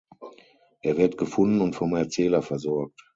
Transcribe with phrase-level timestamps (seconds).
[0.81, 2.99] Er wird gefunden und vom Erzähler versorgt.